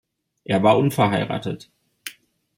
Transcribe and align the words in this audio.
Er 0.45 0.63
war 0.63 0.79
unverheiratet. 0.79 1.69